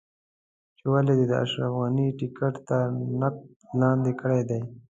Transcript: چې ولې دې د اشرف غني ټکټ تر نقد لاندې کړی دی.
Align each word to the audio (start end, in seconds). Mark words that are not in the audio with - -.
چې 0.77 0.83
ولې 0.91 1.13
دې 1.19 1.25
د 1.31 1.33
اشرف 1.43 1.71
غني 1.81 2.07
ټکټ 2.19 2.53
تر 2.67 2.83
نقد 3.21 3.35
لاندې 3.79 4.11
کړی 4.21 4.41
دی. 4.49 4.61